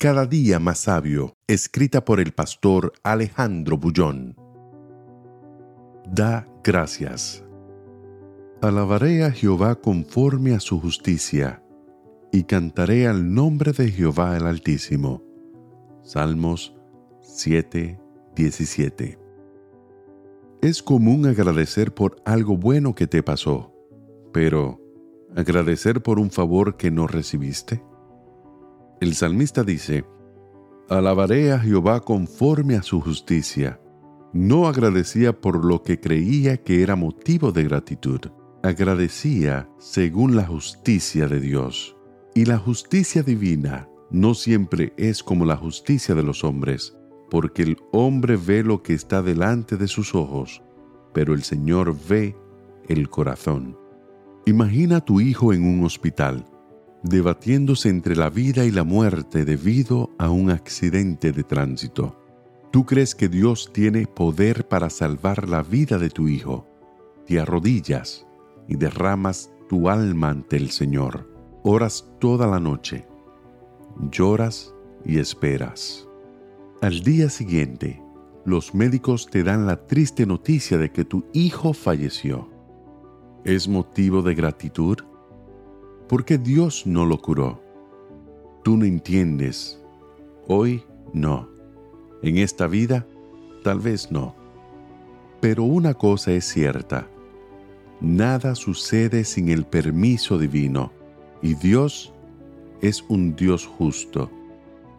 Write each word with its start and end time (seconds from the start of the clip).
Cada 0.00 0.26
día 0.26 0.60
más 0.60 0.78
sabio, 0.78 1.34
escrita 1.48 2.04
por 2.04 2.20
el 2.20 2.30
pastor 2.30 2.92
Alejandro 3.02 3.78
Bullón. 3.78 4.36
Da 6.08 6.46
gracias. 6.62 7.44
Alabaré 8.62 9.24
a 9.24 9.32
Jehová 9.32 9.74
conforme 9.80 10.54
a 10.54 10.60
su 10.60 10.80
justicia, 10.80 11.64
y 12.30 12.44
cantaré 12.44 13.08
al 13.08 13.34
nombre 13.34 13.72
de 13.72 13.90
Jehová 13.90 14.36
el 14.36 14.46
Altísimo. 14.46 15.24
Salmos 16.04 16.76
7, 17.20 17.98
17. 18.36 19.18
Es 20.62 20.80
común 20.80 21.26
agradecer 21.26 21.92
por 21.92 22.22
algo 22.24 22.56
bueno 22.56 22.94
que 22.94 23.08
te 23.08 23.24
pasó, 23.24 23.74
pero 24.32 24.80
¿agradecer 25.34 26.04
por 26.04 26.20
un 26.20 26.30
favor 26.30 26.76
que 26.76 26.92
no 26.92 27.08
recibiste? 27.08 27.82
El 29.00 29.14
salmista 29.14 29.62
dice, 29.62 30.04
Alabaré 30.88 31.52
a 31.52 31.58
Jehová 31.60 32.00
conforme 32.00 32.74
a 32.74 32.82
su 32.82 33.00
justicia. 33.00 33.80
No 34.32 34.66
agradecía 34.66 35.38
por 35.40 35.64
lo 35.64 35.82
que 35.84 36.00
creía 36.00 36.56
que 36.56 36.82
era 36.82 36.96
motivo 36.96 37.52
de 37.52 37.62
gratitud. 37.62 38.20
Agradecía 38.64 39.68
según 39.78 40.34
la 40.34 40.44
justicia 40.44 41.28
de 41.28 41.38
Dios. 41.38 41.96
Y 42.34 42.46
la 42.46 42.58
justicia 42.58 43.22
divina 43.22 43.88
no 44.10 44.34
siempre 44.34 44.92
es 44.96 45.22
como 45.22 45.44
la 45.44 45.56
justicia 45.56 46.16
de 46.16 46.24
los 46.24 46.42
hombres, 46.42 46.96
porque 47.30 47.62
el 47.62 47.76
hombre 47.92 48.36
ve 48.36 48.64
lo 48.64 48.82
que 48.82 48.94
está 48.94 49.22
delante 49.22 49.76
de 49.76 49.86
sus 49.86 50.14
ojos, 50.14 50.62
pero 51.14 51.34
el 51.34 51.44
Señor 51.44 51.94
ve 52.08 52.34
el 52.88 53.08
corazón. 53.10 53.78
Imagina 54.44 54.96
a 54.96 55.04
tu 55.04 55.20
hijo 55.20 55.52
en 55.52 55.62
un 55.64 55.84
hospital 55.84 56.44
debatiéndose 57.02 57.88
entre 57.88 58.16
la 58.16 58.30
vida 58.30 58.64
y 58.64 58.70
la 58.70 58.84
muerte 58.84 59.44
debido 59.44 60.10
a 60.18 60.30
un 60.30 60.50
accidente 60.50 61.32
de 61.32 61.44
tránsito. 61.44 62.16
Tú 62.70 62.84
crees 62.84 63.14
que 63.14 63.28
Dios 63.28 63.70
tiene 63.72 64.06
poder 64.06 64.68
para 64.68 64.90
salvar 64.90 65.48
la 65.48 65.62
vida 65.62 65.98
de 65.98 66.10
tu 66.10 66.28
hijo. 66.28 66.66
Te 67.26 67.40
arrodillas 67.40 68.26
y 68.66 68.76
derramas 68.76 69.50
tu 69.68 69.88
alma 69.88 70.30
ante 70.30 70.56
el 70.56 70.70
Señor. 70.70 71.30
Oras 71.62 72.06
toda 72.20 72.46
la 72.46 72.60
noche. 72.60 73.06
Lloras 74.10 74.74
y 75.04 75.18
esperas. 75.18 76.06
Al 76.80 77.00
día 77.00 77.30
siguiente, 77.30 78.02
los 78.44 78.74
médicos 78.74 79.26
te 79.26 79.42
dan 79.42 79.66
la 79.66 79.86
triste 79.86 80.26
noticia 80.26 80.78
de 80.78 80.90
que 80.90 81.04
tu 81.04 81.26
hijo 81.32 81.72
falleció. 81.72 82.48
¿Es 83.44 83.66
motivo 83.68 84.22
de 84.22 84.34
gratitud? 84.34 84.98
¿Por 86.08 86.24
qué 86.24 86.38
Dios 86.38 86.86
no 86.86 87.04
lo 87.04 87.20
curó? 87.20 87.60
Tú 88.64 88.78
no 88.78 88.86
entiendes. 88.86 89.78
Hoy 90.46 90.82
no. 91.12 91.50
En 92.22 92.38
esta 92.38 92.66
vida, 92.66 93.06
tal 93.62 93.80
vez 93.80 94.10
no. 94.10 94.34
Pero 95.42 95.64
una 95.64 95.92
cosa 95.92 96.32
es 96.32 96.46
cierta. 96.46 97.06
Nada 98.00 98.54
sucede 98.54 99.22
sin 99.24 99.50
el 99.50 99.66
permiso 99.66 100.38
divino. 100.38 100.92
Y 101.42 101.54
Dios 101.54 102.14
es 102.80 103.04
un 103.08 103.36
Dios 103.36 103.66
justo. 103.66 104.30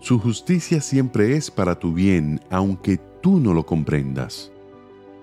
Su 0.00 0.18
justicia 0.18 0.82
siempre 0.82 1.36
es 1.36 1.50
para 1.50 1.78
tu 1.78 1.94
bien, 1.94 2.38
aunque 2.50 3.00
tú 3.22 3.40
no 3.40 3.54
lo 3.54 3.64
comprendas. 3.64 4.52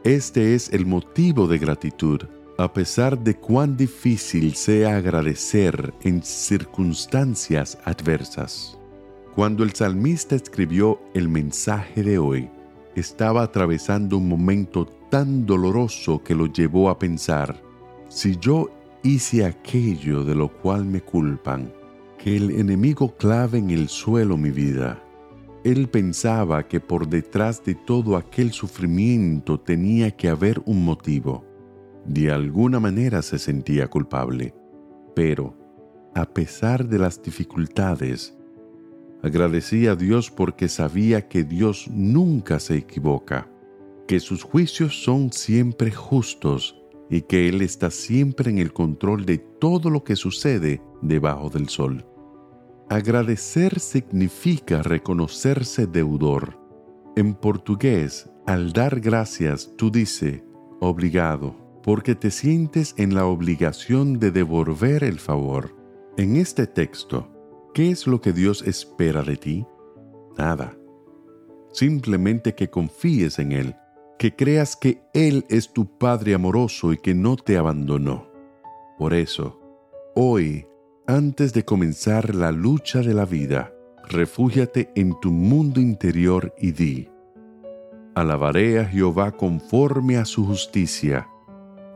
Este 0.03 0.56
es 0.56 0.74
el 0.74 0.88
motivo 0.88 1.47
de 1.47 1.59
gratitud 1.59 2.22
a 2.58 2.72
pesar 2.72 3.20
de 3.20 3.36
cuán 3.36 3.76
difícil 3.76 4.56
sea 4.56 4.96
agradecer 4.96 5.94
en 6.02 6.24
circunstancias 6.24 7.78
adversas. 7.84 8.78
Cuando 9.36 9.64
el 9.64 9.74
salmista 9.74 10.36
escribió 10.36 11.02
el 11.14 11.28
mensaje 11.28 12.02
de 12.02 12.18
hoy, 12.18 12.50
estaba 12.96 13.44
atravesando 13.44 14.18
un 14.18 14.30
momento 14.30 14.86
tan 15.10 15.46
doloroso 15.46 16.24
que 16.24 16.34
lo 16.34 16.46
llevó 16.46 16.90
a 16.90 16.98
pensar, 16.98 17.62
si 18.08 18.38
yo 18.38 18.70
hice 19.04 19.44
aquello 19.44 20.24
de 20.24 20.36
lo 20.36 20.48
cual 20.48 20.86
me 20.86 21.02
culpan, 21.02 21.74
que 22.18 22.38
el 22.38 22.52
enemigo 22.52 23.18
clave 23.18 23.58
en 23.58 23.70
el 23.70 23.90
suelo 23.90 24.38
mi 24.38 24.52
vida. 24.52 25.04
Él 25.66 25.90
pensaba 25.90 26.66
que 26.68 26.80
por 26.80 27.10
detrás 27.10 27.62
de 27.66 27.76
todo 27.76 28.16
aquel 28.16 28.54
sufrimiento 28.54 29.60
tenía 29.60 30.12
que 30.12 30.30
haber 30.30 30.62
un 30.66 30.86
motivo 30.86 31.44
de 32.06 32.32
alguna 32.32 32.80
manera 32.80 33.22
se 33.22 33.40
sentía 33.40 33.88
culpable, 33.88 34.54
pero, 35.16 35.56
a 36.14 36.26
pesar 36.26 36.88
de 36.88 37.00
las 37.00 37.22
dificultades, 37.22 38.38
agradecía 39.24 39.92
a 39.92 39.96
Dios 39.96 40.30
porque 40.30 40.68
sabía 40.68 41.28
que 41.28 41.44
Dios 41.44 41.88
nunca 41.90 42.60
se 42.60 42.76
equivoca, 42.76 43.50
que 44.08 44.20
sus 44.20 44.44
juicios 44.44 45.04
son 45.04 45.32
siempre 45.32 45.92
justos 45.92 46.80
y 47.10 47.22
que 47.22 47.50
Él 47.50 47.62
está 47.62 47.90
siempre 47.90 48.52
en 48.52 48.60
el 48.60 48.72
control 48.72 49.26
de 49.26 49.40
todo 49.40 49.90
lo 49.90 50.04
que 50.04 50.16
sucede 50.16 50.82
debajo 51.02 51.50
del 51.50 51.70
sol. 51.70 52.06
Agradecer 52.88 53.80
significa 53.80 54.84
reconocerse 54.84 55.88
deudor. 55.88 56.60
En 57.16 57.34
portugués, 57.34 58.30
al 58.46 58.74
dar 58.74 59.00
gracias, 59.00 59.72
tú 59.76 59.90
dices, 59.90 60.44
obrigado 60.80 61.65
porque 61.85 62.16
te 62.16 62.31
sientes 62.31 62.96
en 62.97 63.13
la 63.13 63.28
obligación 63.28 64.18
de 64.18 64.31
devolver 64.31 65.03
el 65.03 65.19
favor. 65.19 65.75
En 66.18 66.35
este 66.35 66.66
texto, 66.66 67.29
¿qué 67.75 67.91
es 67.91 68.07
lo 68.07 68.22
que 68.22 68.34
Dios 68.34 68.63
espera 68.63 69.22
de 69.22 69.38
ti? 69.38 69.68
Nada. 70.35 70.75
Simplemente 71.72 72.56
que 72.56 72.72
confíes 72.72 73.38
en 73.38 73.51
Él, 73.51 73.75
que 74.18 74.35
creas 74.35 74.75
que 74.75 75.03
Él 75.13 75.45
es 75.47 75.74
tu 75.74 76.00
Padre 76.00 76.34
amoroso 76.34 76.91
y 76.91 76.97
que 76.97 77.13
no 77.13 77.35
te 77.35 77.56
abandonó. 77.56 78.31
Por 78.97 79.13
eso, 79.13 79.62
hoy, 80.16 80.66
antes 81.06 81.53
de 81.53 81.66
comenzar 81.66 82.34
la 82.34 82.51
lucha 82.51 83.01
de 83.01 83.13
la 83.13 83.25
vida, 83.25 83.72
refúgiate 84.07 84.90
en 84.95 85.19
tu 85.19 85.29
mundo 85.29 85.79
interior 85.79 86.51
y 86.57 86.72
di, 86.72 87.09
Alabaré 88.16 88.79
a 88.79 88.85
Jehová 88.85 89.34
conforme 89.34 90.18
a 90.18 90.25
su 90.25 90.47
justicia 90.47 91.28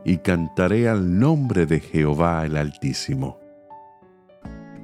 y 0.04 0.18
cantaré 0.18 0.88
al 0.88 1.18
nombre 1.18 1.66
de 1.66 1.80
Jehová 1.80 2.44
el 2.46 2.56
Altísimo. 2.56 3.38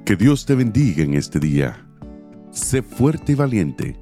Que 0.05 0.15
Dios 0.15 0.45
te 0.45 0.55
bendiga 0.55 1.03
en 1.03 1.15
este 1.15 1.39
día. 1.39 1.85
Sé 2.51 2.81
fuerte 2.81 3.33
y 3.33 3.35
valiente. 3.35 3.99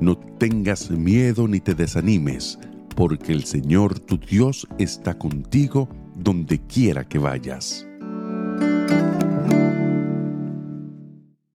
No 0.00 0.16
tengas 0.16 0.90
miedo 0.90 1.48
ni 1.48 1.60
te 1.60 1.74
desanimes, 1.74 2.58
porque 2.94 3.32
el 3.32 3.44
Señor 3.44 3.98
tu 3.98 4.18
Dios 4.18 4.66
está 4.78 5.16
contigo 5.16 5.88
donde 6.14 6.58
quiera 6.66 7.08
que 7.08 7.18
vayas. 7.18 7.86